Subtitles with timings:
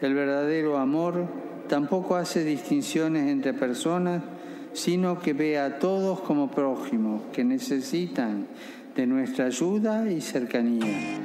[0.00, 1.26] El verdadero amor
[1.68, 4.22] tampoco hace distinciones entre personas,
[4.72, 8.46] sino que ve a todos como prójimos que necesitan
[8.94, 11.18] de nuestra ayuda y cercanía.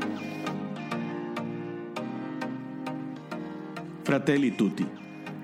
[4.03, 4.85] Fratelli Tutti,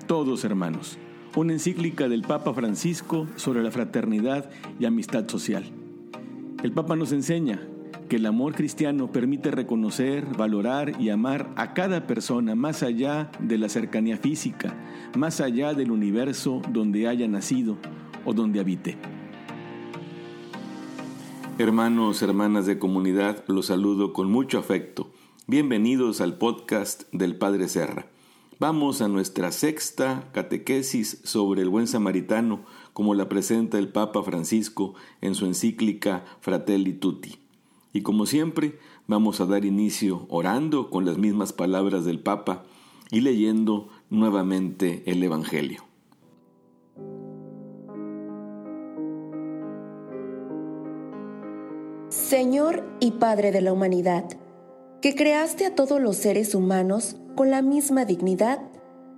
[0.06, 0.98] todos hermanos,
[1.36, 5.64] una encíclica del Papa Francisco sobre la fraternidad y amistad social.
[6.62, 7.60] El Papa nos enseña
[8.10, 13.56] que el amor cristiano permite reconocer, valorar y amar a cada persona más allá de
[13.56, 14.74] la cercanía física,
[15.16, 17.78] más allá del universo donde haya nacido
[18.24, 18.98] o donde habite.
[21.56, 25.12] Hermanos, hermanas de comunidad, los saludo con mucho afecto.
[25.46, 28.06] Bienvenidos al podcast del Padre Serra.
[28.58, 34.94] Vamos a nuestra sexta catequesis sobre el buen samaritano, como la presenta el Papa Francisco
[35.20, 37.39] en su encíclica Fratelli Tutti.
[37.92, 42.64] Y como siempre, vamos a dar inicio orando con las mismas palabras del Papa
[43.10, 45.84] y leyendo nuevamente el Evangelio.
[52.08, 54.24] Señor y Padre de la humanidad,
[55.02, 58.60] que creaste a todos los seres humanos con la misma dignidad,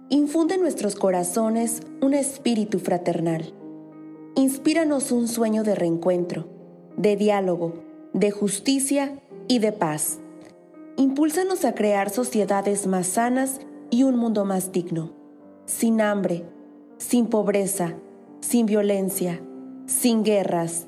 [0.09, 3.53] infunde en nuestros corazones un espíritu fraternal.
[4.35, 6.47] Inspíranos un sueño de reencuentro,
[6.97, 9.19] de diálogo, de justicia
[9.49, 10.19] y de paz.
[10.97, 13.61] Impúlsanos a crear sociedades más sanas
[13.91, 15.13] y un mundo más digno,
[15.67, 16.45] sin hambre,
[16.99, 17.95] sin pobreza,
[18.41, 19.43] sin violencia,
[19.87, 20.87] sin guerras.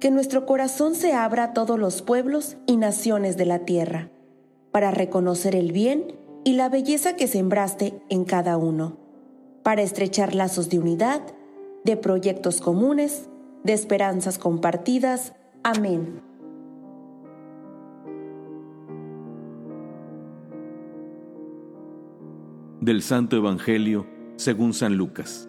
[0.00, 4.10] Que nuestro corazón se abra a todos los pueblos y naciones de la tierra,
[4.70, 8.96] para reconocer el bien y la belleza que sembraste en cada uno,
[9.62, 11.22] para estrechar lazos de unidad,
[11.84, 13.28] de proyectos comunes,
[13.64, 15.32] de esperanzas compartidas.
[15.64, 16.27] Amén.
[22.88, 25.46] Del Santo Evangelio según San Lucas.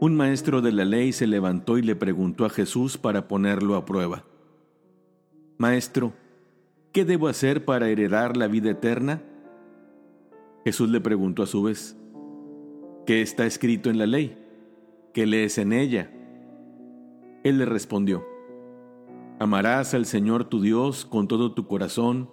[0.00, 3.84] Un maestro de la ley se levantó y le preguntó a Jesús para ponerlo a
[3.84, 4.24] prueba.
[5.56, 6.14] Maestro,
[6.90, 9.22] ¿qué debo hacer para heredar la vida eterna?
[10.64, 11.96] Jesús le preguntó a su vez,
[13.06, 14.36] ¿qué está escrito en la ley?
[15.14, 16.10] ¿Qué lees en ella?
[17.44, 18.26] Él le respondió,
[19.38, 22.32] Amarás al Señor tu Dios con todo tu corazón,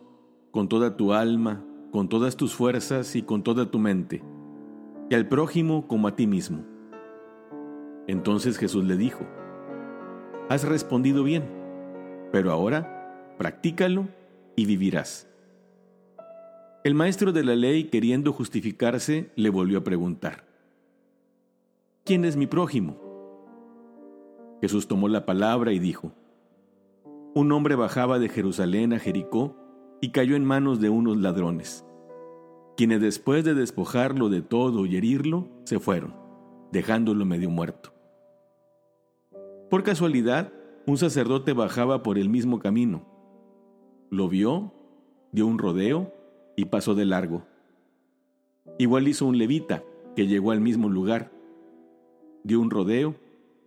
[0.49, 1.63] con toda tu alma,
[1.93, 4.23] con todas tus fuerzas y con toda tu mente,
[5.11, 6.65] y al prójimo como a ti mismo.
[8.07, 9.23] Entonces Jesús le dijo,
[10.49, 11.43] Has respondido bien,
[12.31, 14.07] pero ahora practícalo
[14.55, 15.29] y vivirás.
[16.83, 20.47] El maestro de la ley, queriendo justificarse, le volvió a preguntar,
[22.03, 22.97] ¿quién es mi prójimo?
[24.61, 26.11] Jesús tomó la palabra y dijo,
[27.35, 29.62] Un hombre bajaba de Jerusalén a Jericó
[30.03, 31.85] y cayó en manos de unos ladrones,
[32.75, 36.13] quienes después de despojarlo de todo y herirlo, se fueron,
[36.73, 37.93] dejándolo medio muerto.
[39.69, 40.51] Por casualidad,
[40.87, 43.05] un sacerdote bajaba por el mismo camino.
[44.09, 44.73] Lo vio,
[45.31, 46.13] dio un rodeo
[46.57, 47.45] y pasó de largo.
[48.77, 49.85] Igual hizo un levita
[50.17, 51.31] que llegó al mismo lugar,
[52.43, 53.15] dio un rodeo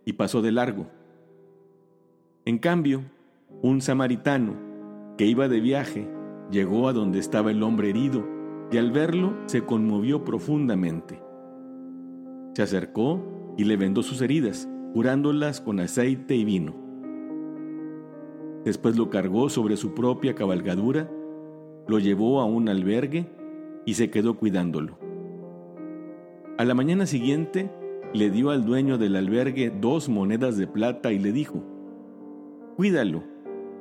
[0.05, 0.85] y pasó de largo.
[2.45, 3.01] En cambio,
[3.63, 4.53] un samaritano
[5.17, 6.15] que iba de viaje
[6.51, 8.25] Llegó a donde estaba el hombre herido
[8.71, 11.21] y al verlo se conmovió profundamente.
[12.53, 13.21] Se acercó
[13.57, 16.75] y le vendó sus heridas, curándolas con aceite y vino.
[18.63, 21.09] Después lo cargó sobre su propia cabalgadura,
[21.87, 23.29] lo llevó a un albergue
[23.85, 24.97] y se quedó cuidándolo.
[26.57, 27.71] A la mañana siguiente
[28.13, 31.63] le dio al dueño del albergue dos monedas de plata y le dijo,
[32.75, 33.23] Cuídalo,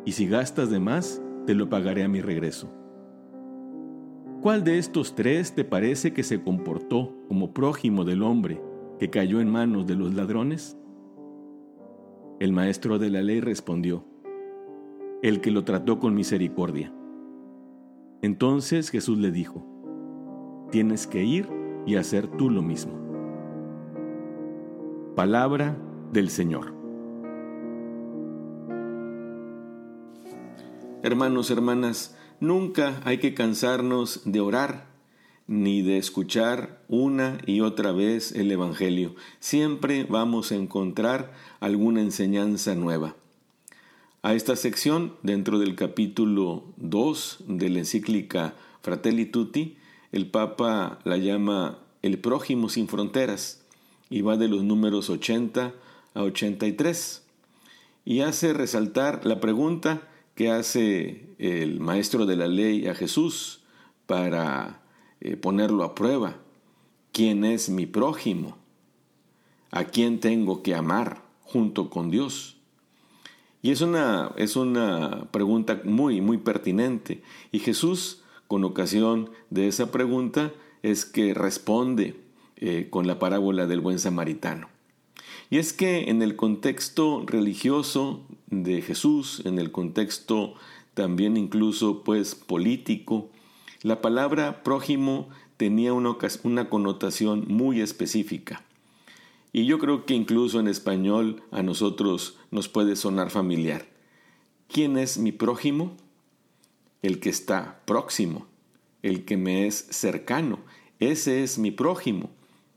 [0.04, 2.69] y si gastas de más, te lo pagaré a mi regreso.
[4.43, 8.61] ¿Cuál de estos tres te parece que se comportó como prójimo del hombre
[8.99, 10.79] que cayó en manos de los ladrones?
[12.39, 14.05] El maestro de la ley respondió,
[15.23, 16.93] el que lo trató con misericordia.
[18.23, 19.65] Entonces Jesús le dijo,
[20.71, 21.49] tienes que ir
[21.87, 22.92] y hacer tú lo mismo.
[25.15, 25.77] Palabra
[26.13, 26.76] del Señor.
[31.03, 34.87] Hermanos, hermanas, nunca hay que cansarnos de orar
[35.47, 39.15] ni de escuchar una y otra vez el Evangelio.
[39.39, 43.15] Siempre vamos a encontrar alguna enseñanza nueva.
[44.22, 49.77] A esta sección, dentro del capítulo 2 de la encíclica Fratelli Tutti,
[50.13, 53.63] el Papa la llama El prójimo sin fronteras
[54.09, 55.75] y va de los números 80
[56.15, 57.22] a 83
[58.04, 63.65] y hace resaltar la pregunta que hace el maestro de la ley a Jesús
[64.06, 64.83] para
[65.21, 66.36] eh, ponerlo a prueba.
[67.10, 68.59] ¿Quién es mi prójimo?
[69.71, 72.59] ¿A quién tengo que amar junto con Dios?
[73.62, 77.22] Y es una, es una pregunta muy, muy pertinente.
[77.50, 82.21] Y Jesús, con ocasión de esa pregunta, es que responde
[82.56, 84.76] eh, con la parábola del buen samaritano.
[85.51, 90.54] Y es que en el contexto religioso de Jesús, en el contexto
[90.95, 93.31] también incluso pues político,
[93.83, 98.63] la palabra prójimo tenía una, una connotación muy específica.
[99.53, 103.87] Y yo creo que incluso en español a nosotros nos puede sonar familiar.
[104.69, 105.97] ¿Quién es mi prójimo?
[107.03, 108.47] El que está próximo,
[109.03, 110.59] el que me es cercano.
[110.99, 112.31] Ese es mi prójimo.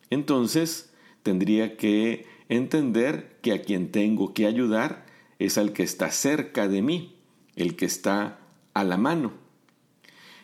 [0.10, 0.94] Entonces,
[1.24, 5.06] tendría que entender que a quien tengo que ayudar
[5.38, 7.16] es al que está cerca de mí,
[7.56, 8.40] el que está
[8.74, 9.32] a la mano.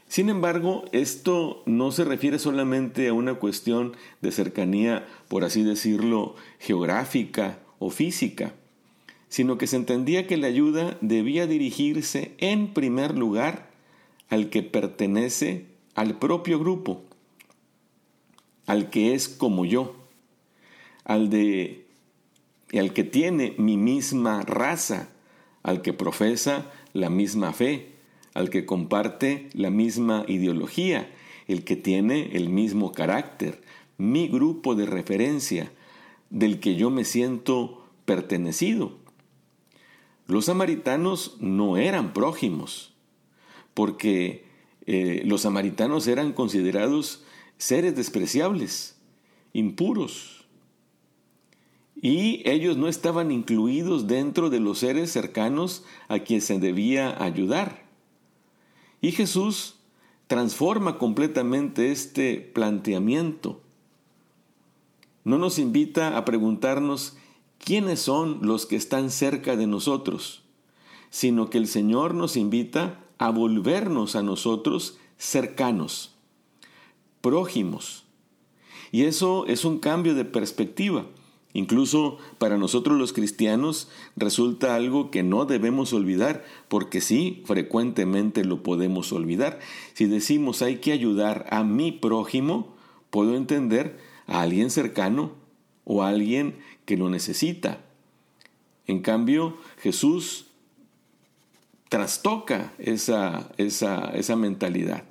[0.07, 6.35] Sin embargo, esto no se refiere solamente a una cuestión de cercanía, por así decirlo,
[6.59, 8.53] geográfica o física,
[9.27, 13.69] sino que se entendía que la ayuda debía dirigirse en primer lugar
[14.29, 15.65] al que pertenece
[15.95, 17.01] al propio grupo,
[18.67, 19.95] al que es como yo,
[21.03, 21.84] al de
[22.73, 25.09] al que tiene mi misma raza,
[25.63, 27.93] al que profesa la misma fe,
[28.33, 31.09] al que comparte la misma ideología,
[31.47, 33.61] el que tiene el mismo carácter,
[33.97, 35.71] mi grupo de referencia,
[36.29, 38.97] del que yo me siento pertenecido.
[40.27, 42.93] Los samaritanos no eran prójimos,
[43.73, 44.45] porque
[44.85, 47.23] eh, los samaritanos eran considerados
[47.57, 48.97] seres despreciables,
[49.53, 50.34] impuros,
[52.05, 57.83] y ellos no estaban incluidos dentro de los seres cercanos a quien se debía ayudar.
[59.01, 59.77] Y Jesús
[60.27, 63.59] transforma completamente este planteamiento.
[65.23, 67.17] No nos invita a preguntarnos
[67.57, 70.43] quiénes son los que están cerca de nosotros,
[71.09, 76.13] sino que el Señor nos invita a volvernos a nosotros cercanos,
[77.21, 78.03] prójimos.
[78.91, 81.07] Y eso es un cambio de perspectiva.
[81.55, 83.87] Incluso para nosotros los cristianos
[84.17, 89.61] resulta algo que no debemos olvidar, porque sí, frecuentemente lo podemos olvidar.
[89.93, 92.75] Si decimos hay que ayudar a mi prójimo,
[93.09, 93.97] puedo entender
[94.27, 95.31] a alguien cercano
[95.85, 97.79] o a alguien que lo necesita.
[98.85, 100.47] En cambio, Jesús
[101.87, 105.05] trastoca esa, esa, esa mentalidad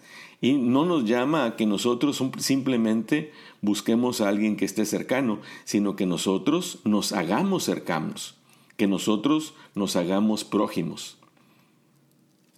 [0.45, 3.33] y no nos llama a que nosotros simplemente
[3.63, 8.35] busquemos a alguien que esté cercano, sino que nosotros nos hagamos cercanos,
[8.77, 11.17] que nosotros nos hagamos prójimos.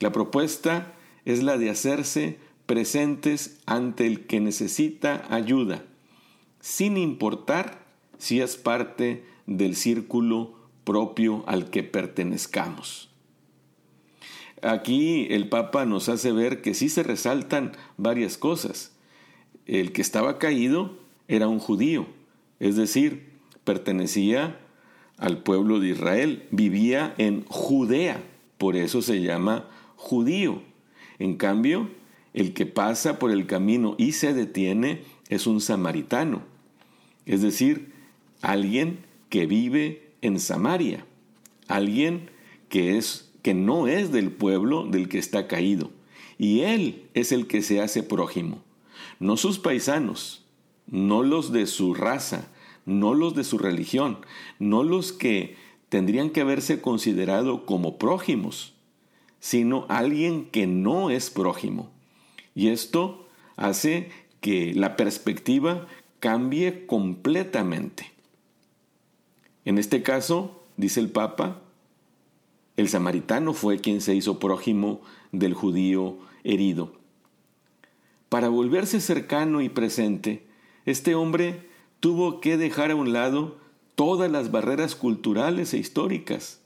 [0.01, 0.95] La propuesta
[1.25, 5.85] es la de hacerse presentes ante el que necesita ayuda,
[6.59, 7.87] sin importar
[8.19, 13.11] si es parte del círculo propio al que pertenezcamos.
[14.67, 18.91] Aquí el Papa nos hace ver que sí se resaltan varias cosas.
[19.65, 20.99] El que estaba caído
[21.29, 22.07] era un judío,
[22.59, 23.31] es decir,
[23.63, 24.59] pertenecía
[25.19, 28.21] al pueblo de Israel, vivía en Judea,
[28.59, 30.63] por eso se llama judío.
[31.21, 31.89] En cambio,
[32.35, 36.43] el que pasa por el camino y se detiene es un samaritano,
[37.25, 37.93] es decir,
[38.43, 38.99] alguien
[39.31, 41.07] que vive en Samaria,
[41.69, 42.31] alguien
[42.69, 45.93] que es que no es del pueblo del que está caído,
[46.37, 48.59] y él es el que se hace prójimo,
[49.21, 50.45] no sus paisanos,
[50.89, 52.49] no los de su raza,
[52.87, 54.19] no los de su religión,
[54.59, 55.55] no los que
[55.89, 58.75] tendrían que haberse considerado como prójimos,
[59.39, 61.89] sino alguien que no es prójimo.
[62.57, 64.11] Y esto hace
[64.41, 65.87] que la perspectiva
[66.19, 68.11] cambie completamente.
[69.65, 71.63] En este caso, dice el Papa,
[72.77, 75.01] el samaritano fue quien se hizo prójimo
[75.33, 76.93] del judío herido.
[78.29, 80.47] Para volverse cercano y presente,
[80.85, 81.69] este hombre
[82.01, 83.59] tuvo que dejar a un lado
[83.95, 86.61] todas las barreras culturales e históricas.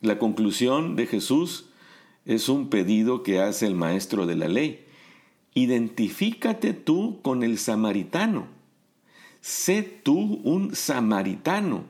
[0.00, 1.70] La conclusión de Jesús
[2.24, 4.84] es un pedido que hace el maestro de la ley.
[5.54, 8.48] Identifícate tú con el samaritano.
[9.40, 11.84] Sé tú un samaritano.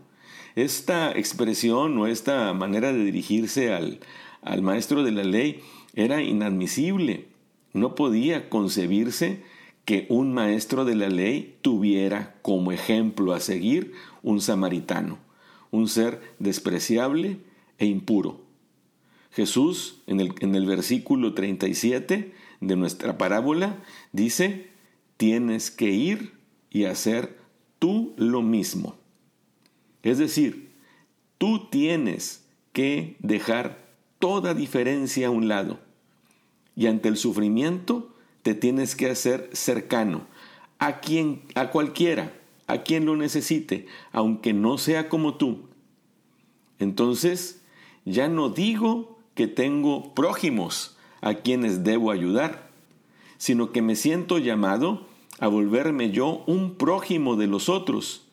[0.57, 4.01] Esta expresión o esta manera de dirigirse al,
[4.41, 5.61] al maestro de la ley
[5.95, 7.27] era inadmisible.
[7.75, 9.43] No podía concebirse
[9.85, 15.19] que un maestro de la ley tuviera como ejemplo a seguir un samaritano,
[15.71, 17.37] un ser despreciable
[17.77, 18.41] e impuro.
[19.33, 22.33] Jesús en el, en el versículo 37
[22.63, 24.71] de nuestra parábola, dice,
[25.19, 26.33] tienes que ir
[26.71, 27.37] y hacer
[27.79, 28.97] tú lo mismo.
[30.07, 30.71] Es decir,
[31.37, 33.89] tú tienes que dejar
[34.21, 35.81] toda diferencia a un lado
[36.77, 40.29] y ante el sufrimiento te tienes que hacer cercano
[40.79, 45.63] a quien a cualquiera, a quien lo necesite, aunque no sea como tú.
[46.79, 47.65] Entonces,
[48.05, 52.71] ya no digo que tengo prójimos a quienes debo ayudar,
[53.39, 55.05] sino que me siento llamado
[55.41, 58.26] a volverme yo un prójimo de los otros,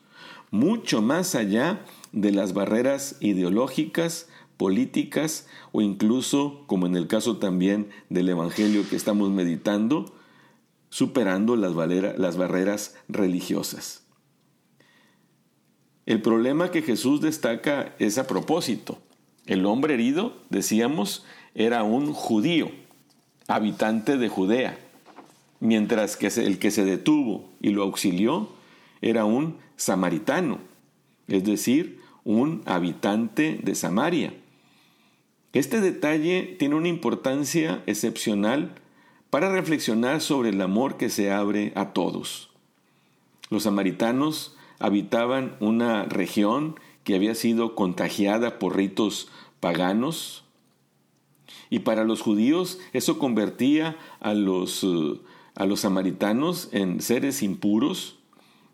[0.54, 7.90] mucho más allá de las barreras ideológicas, políticas o incluso, como en el caso también
[8.08, 10.14] del Evangelio que estamos meditando,
[10.90, 11.74] superando las,
[12.18, 14.04] las barreras religiosas.
[16.06, 18.98] El problema que Jesús destaca es a propósito.
[19.46, 21.24] El hombre herido, decíamos,
[21.56, 22.70] era un judío,
[23.48, 24.78] habitante de Judea,
[25.58, 28.50] mientras que el que se detuvo y lo auxilió
[29.04, 30.58] era un samaritano,
[31.28, 34.32] es decir, un habitante de Samaria.
[35.52, 38.74] Este detalle tiene una importancia excepcional
[39.28, 42.50] para reflexionar sobre el amor que se abre a todos.
[43.50, 49.28] Los samaritanos habitaban una región que había sido contagiada por ritos
[49.60, 50.44] paganos,
[51.68, 55.20] y para los judíos eso convertía a los, eh,
[55.56, 58.16] a los samaritanos en seres impuros,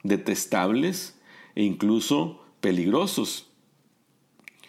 [0.03, 1.19] detestables
[1.55, 3.49] e incluso peligrosos.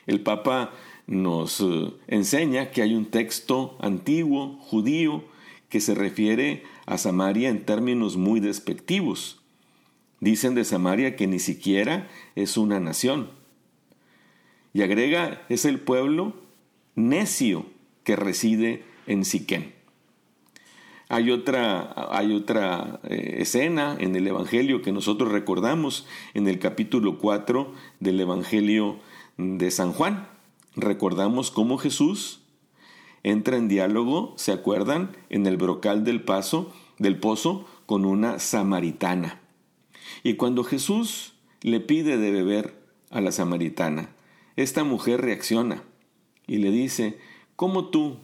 [0.08, 0.74] El Papa
[1.08, 5.24] nos eh, enseña que hay un texto antiguo, judío,
[5.70, 9.42] que se refiere a Samaria en términos muy despectivos.
[10.20, 13.30] Dicen de Samaria que ni siquiera es una nación.
[14.74, 16.36] Y agrega, es el pueblo
[16.96, 17.66] necio
[18.04, 19.81] que reside en Siquén.
[21.14, 27.18] Hay otra, hay otra eh, escena en el Evangelio que nosotros recordamos en el capítulo
[27.18, 28.98] 4 del Evangelio
[29.36, 30.30] de San Juan
[30.74, 32.40] recordamos cómo Jesús
[33.24, 35.18] entra en diálogo, ¿se acuerdan?
[35.30, 39.42] En el brocal del paso, del pozo, con una samaritana.
[40.24, 44.12] Y cuando Jesús le pide de beber a la samaritana,
[44.56, 45.84] esta mujer reacciona
[46.48, 47.20] y le dice,
[47.58, 48.20] ¿cómo tú,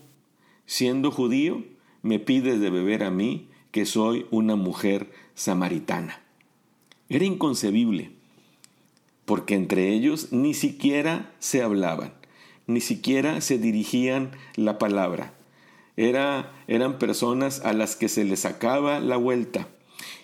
[0.65, 1.65] siendo judío,
[2.01, 6.21] me pides de beber a mí, que soy una mujer samaritana?
[7.09, 8.11] Era inconcebible,
[9.25, 12.17] porque entre ellos ni siquiera se hablaban
[12.67, 15.33] ni siquiera se dirigían la palabra.
[15.95, 19.67] Era, eran personas a las que se les sacaba la vuelta.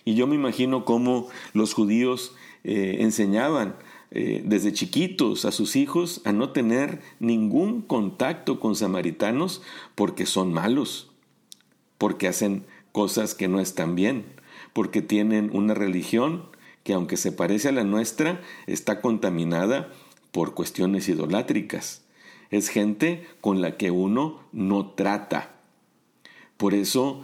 [0.04, 3.74] Y yo me imagino cómo los judíos eh, enseñaban
[4.10, 9.62] eh, desde chiquitos a sus hijos a no tener ningún contacto con samaritanos
[9.96, 11.10] porque son malos,
[11.98, 14.24] porque hacen cosas que no están bien,
[14.72, 16.44] porque tienen una religión
[16.84, 19.92] que aunque se parece a la nuestra, está contaminada
[20.30, 22.02] por cuestiones idolátricas.
[22.50, 25.54] Es gente con la que uno no trata.
[26.56, 27.22] Por eso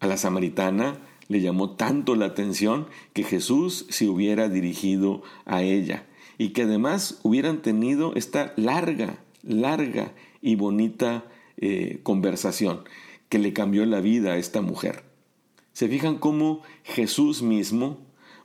[0.00, 6.04] a la samaritana le llamó tanto la atención que Jesús se hubiera dirigido a ella
[6.36, 11.24] y que además hubieran tenido esta larga, larga y bonita
[11.56, 12.84] eh, conversación
[13.28, 15.04] que le cambió la vida a esta mujer.
[15.72, 17.98] ¿Se fijan cómo Jesús mismo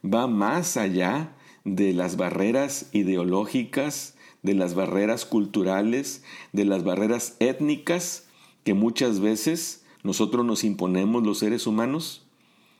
[0.03, 8.27] va más allá de las barreras ideológicas, de las barreras culturales, de las barreras étnicas
[8.63, 12.25] que muchas veces nosotros nos imponemos los seres humanos?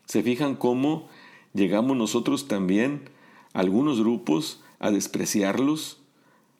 [0.06, 1.08] ¿Se fijan cómo
[1.54, 3.08] llegamos nosotros también,
[3.52, 6.02] algunos grupos, a despreciarlos?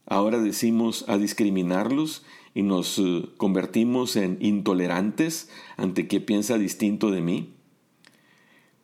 [0.07, 7.21] Ahora decimos a discriminarlos y nos eh, convertimos en intolerantes ante quien piensa distinto de
[7.21, 7.55] mí.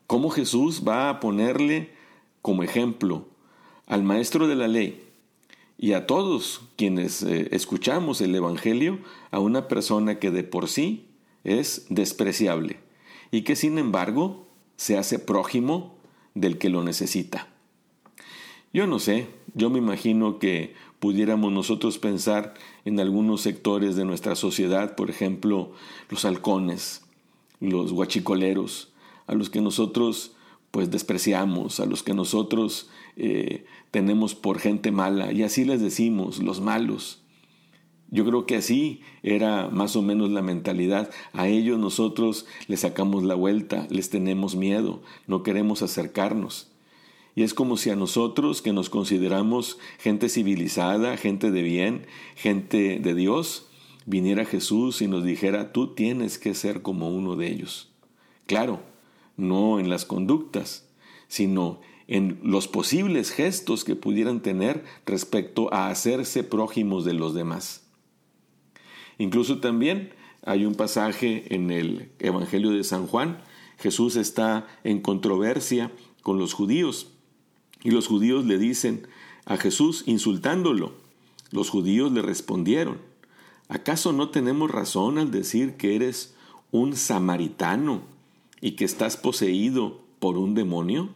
[0.07, 1.93] ¿Cómo Jesús va a ponerle
[2.43, 3.27] como ejemplo
[3.87, 5.09] al maestro de la ley,
[5.79, 8.99] y a todos quienes eh, escuchamos el Evangelio
[9.31, 11.07] a una persona que de por sí
[11.45, 12.81] es despreciable
[13.31, 15.97] y que sin embargo se hace prójimo
[16.35, 17.47] del que lo necesita.
[18.73, 24.35] Yo no sé, yo me imagino que pudiéramos nosotros pensar en algunos sectores de nuestra
[24.35, 25.73] sociedad, por ejemplo,
[26.11, 27.03] los halcones,
[27.61, 28.93] los guachicoleros,
[29.27, 30.33] a los que nosotros
[30.71, 36.43] pues despreciamos, a los que nosotros eh, tenemos por gente mala, y así les decimos,
[36.43, 37.23] los malos.
[38.11, 41.11] Yo creo que así era más o menos la mentalidad.
[41.35, 46.71] A ellos nosotros les sacamos la vuelta, les tenemos miedo, no queremos acercarnos.
[47.39, 52.99] Y es como si a nosotros, que nos consideramos gente civilizada, gente de bien, gente
[52.99, 53.69] de Dios,
[54.07, 57.93] viniera Jesús y nos dijera, tú tienes que ser como uno de ellos.
[58.47, 58.81] Claro,
[59.37, 60.89] no en las conductas,
[61.29, 67.87] sino en los posibles gestos que pudieran tener respecto a hacerse prójimos de los demás.
[69.17, 73.45] Incluso también hay un pasaje en el Evangelio de San Juan,
[73.79, 75.93] Jesús está en controversia
[76.23, 77.13] con los judíos
[77.83, 79.07] y los judíos le dicen
[79.45, 80.93] a Jesús insultándolo.
[81.51, 82.99] Los judíos le respondieron,
[83.69, 86.35] ¿acaso no tenemos razón al decir que eres
[86.71, 88.03] un samaritano
[88.61, 91.11] y que estás poseído por un demonio?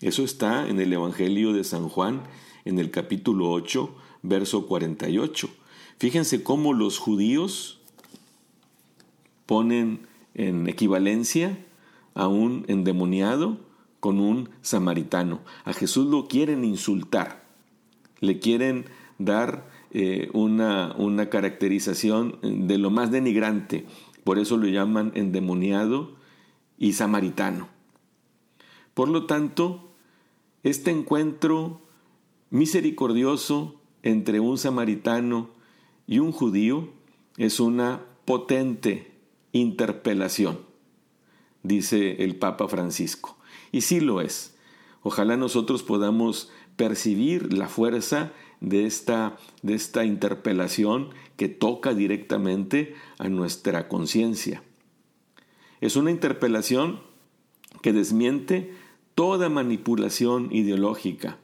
[0.00, 2.22] Eso está en el Evangelio de San Juan,
[2.64, 5.48] en el capítulo 8, verso 48.
[5.98, 7.80] Fíjense cómo los judíos
[9.46, 11.58] ponen en equivalencia
[12.14, 13.58] a un endemoniado
[14.04, 15.40] con un samaritano.
[15.64, 17.42] A Jesús lo quieren insultar,
[18.20, 18.84] le quieren
[19.18, 23.86] dar eh, una, una caracterización de lo más denigrante.
[24.22, 26.16] Por eso lo llaman endemoniado
[26.76, 27.68] y samaritano.
[28.92, 29.94] Por lo tanto,
[30.64, 31.80] este encuentro
[32.50, 35.48] misericordioso entre un samaritano
[36.06, 36.90] y un judío
[37.38, 39.12] es una potente
[39.52, 40.58] interpelación,
[41.62, 43.38] dice el Papa Francisco.
[43.74, 44.54] Y sí lo es.
[45.02, 53.28] Ojalá nosotros podamos percibir la fuerza de esta, de esta interpelación que toca directamente a
[53.28, 54.62] nuestra conciencia.
[55.80, 57.00] Es una interpelación
[57.82, 58.72] que desmiente
[59.16, 61.38] toda manipulación ideológica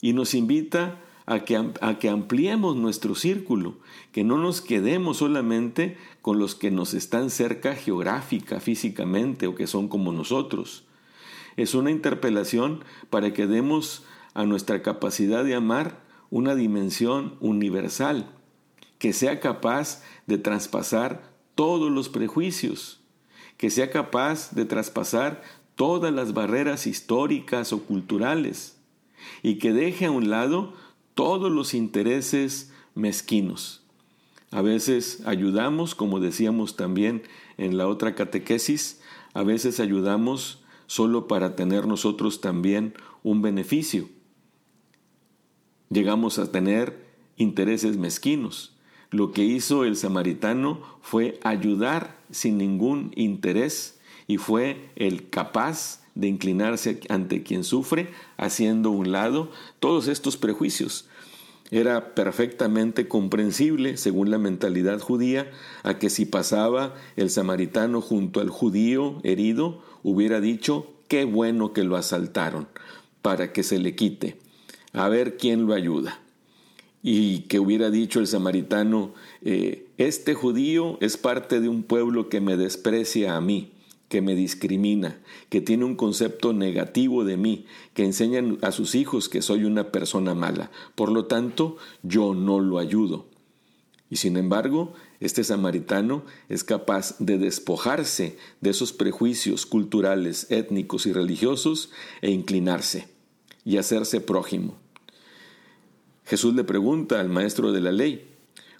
[0.00, 3.74] y nos invita a que, a que ampliemos nuestro círculo,
[4.12, 9.66] que no nos quedemos solamente con los que nos están cerca geográfica, físicamente o que
[9.66, 10.84] son como nosotros.
[11.56, 14.04] Es una interpelación para que demos
[14.34, 18.30] a nuestra capacidad de amar una dimensión universal,
[18.98, 21.22] que sea capaz de traspasar
[21.54, 23.00] todos los prejuicios,
[23.56, 25.42] que sea capaz de traspasar
[25.74, 28.78] todas las barreras históricas o culturales
[29.42, 30.74] y que deje a un lado
[31.14, 33.82] todos los intereses mezquinos.
[34.50, 37.22] A veces ayudamos, como decíamos también
[37.56, 39.00] en la otra catequesis,
[39.32, 44.08] a veces ayudamos solo para tener nosotros también un beneficio.
[45.88, 48.74] Llegamos a tener intereses mezquinos.
[49.12, 56.26] Lo que hizo el samaritano fue ayudar sin ningún interés y fue el capaz de
[56.26, 61.08] inclinarse ante quien sufre, haciendo un lado todos estos prejuicios.
[61.70, 65.52] Era perfectamente comprensible, según la mentalidad judía,
[65.84, 71.84] a que si pasaba el samaritano junto al judío herido, hubiera dicho, qué bueno que
[71.84, 72.68] lo asaltaron,
[73.22, 74.38] para que se le quite,
[74.92, 76.20] a ver quién lo ayuda.
[77.02, 82.40] Y que hubiera dicho el samaritano, eh, este judío es parte de un pueblo que
[82.40, 83.72] me desprecia a mí
[84.10, 89.28] que me discrimina, que tiene un concepto negativo de mí, que enseñan a sus hijos
[89.28, 90.72] que soy una persona mala.
[90.96, 93.26] Por lo tanto, yo no lo ayudo.
[94.10, 101.12] Y sin embargo, este samaritano es capaz de despojarse de esos prejuicios culturales, étnicos y
[101.12, 101.90] religiosos
[102.22, 103.08] e inclinarse
[103.64, 104.78] y hacerse prójimo.
[106.24, 108.30] Jesús le pregunta al maestro de la ley,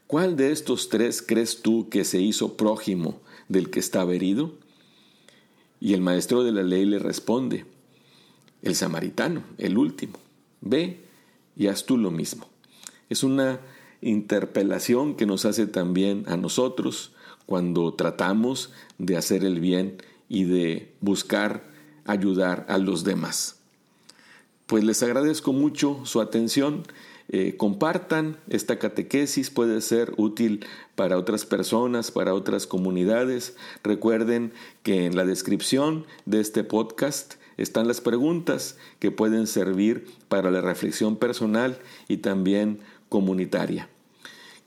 [0.07, 4.55] ¿cuál de estos tres crees tú que se hizo prójimo del que estaba herido?
[5.79, 7.67] Y el maestro de la ley le responde,
[8.63, 10.19] el samaritano, el último,
[10.61, 11.01] ve
[11.57, 12.47] y haz tú lo mismo.
[13.09, 13.61] Es una
[14.03, 17.13] interpelación que nos hace también a nosotros
[17.47, 21.65] cuando tratamos de hacer el bien y de buscar
[22.05, 23.61] ayudar a los demás.
[24.67, 26.85] Pues les agradezco mucho su atención
[27.33, 33.55] eh, compartan esta catequesis, puede ser útil para otras personas, para otras comunidades.
[33.85, 40.51] Recuerden que en la descripción de este podcast están las preguntas que pueden servir para
[40.51, 42.81] la reflexión personal y también
[43.11, 43.91] comunitaria.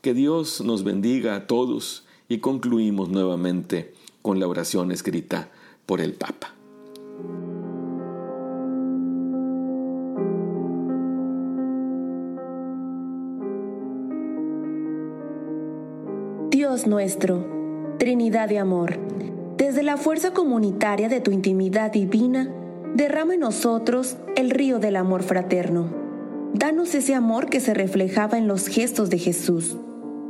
[0.02, 5.50] Que Dios nos bendiga a todos y concluimos nuevamente con la oración escrita
[5.88, 6.54] por el Papa.
[16.52, 17.48] Dios nuestro,
[17.98, 19.00] Trinidad de amor,
[19.58, 22.50] desde la fuerza comunitaria de tu intimidad divina,
[22.96, 26.03] derrama en nosotros el río del amor fraterno.
[26.54, 29.76] Danos ese amor que se reflejaba en los gestos de Jesús,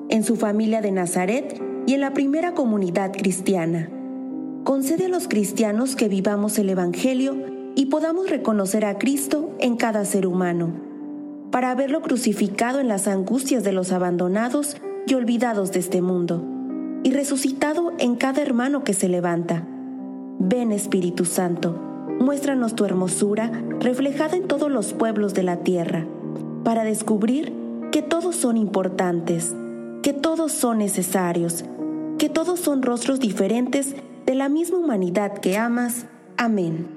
[0.08, 3.90] en su familia de Nazaret y en la primera comunidad cristiana.
[4.64, 7.36] Concede a los cristianos que vivamos el Evangelio
[7.76, 10.72] y podamos reconocer a Cristo en cada ser humano,
[11.52, 16.42] para verlo crucificado en las angustias de los abandonados y olvidados de este mundo,
[17.04, 19.68] y resucitado en cada hermano que se levanta.
[20.40, 21.93] Ven Espíritu Santo,
[22.24, 26.06] muéstranos tu hermosura reflejada en todos los pueblos de la tierra,
[26.64, 27.54] para descubrir
[27.92, 29.54] que todos son importantes,
[30.02, 31.64] que todos son necesarios,
[32.18, 36.06] que todos son rostros diferentes de la misma humanidad que amas.
[36.38, 36.93] Amén.